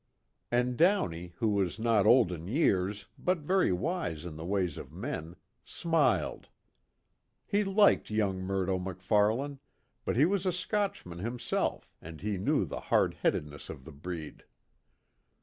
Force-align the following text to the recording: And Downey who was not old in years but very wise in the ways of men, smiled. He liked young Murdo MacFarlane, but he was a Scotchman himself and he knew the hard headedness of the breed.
And 0.51 0.77
Downey 0.77 1.33
who 1.35 1.49
was 1.49 1.77
not 1.77 2.07
old 2.07 2.31
in 2.31 2.47
years 2.47 3.05
but 3.19 3.37
very 3.37 3.71
wise 3.71 4.25
in 4.25 4.35
the 4.35 4.43
ways 4.47 4.79
of 4.79 4.91
men, 4.91 5.35
smiled. 5.63 6.47
He 7.45 7.63
liked 7.63 8.09
young 8.09 8.39
Murdo 8.39 8.79
MacFarlane, 8.79 9.59
but 10.03 10.15
he 10.15 10.25
was 10.25 10.47
a 10.47 10.51
Scotchman 10.51 11.19
himself 11.19 11.93
and 12.01 12.19
he 12.19 12.39
knew 12.39 12.65
the 12.65 12.79
hard 12.89 13.13
headedness 13.21 13.69
of 13.69 13.85
the 13.85 13.91
breed. 13.91 14.43